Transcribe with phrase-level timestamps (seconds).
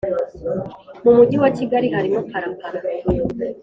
[1.03, 2.79] Mu mujyi wa Kigali harimo parapara